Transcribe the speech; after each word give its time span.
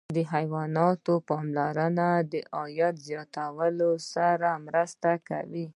د 0.15 0.17
حیواناتو 0.33 1.13
پاملرنه 1.29 2.09
د 2.31 2.33
عاید 2.57 2.95
زیاتوالي 3.07 3.91
سره 4.13 4.49
مرسته 4.67 5.11
کوي. 5.29 5.65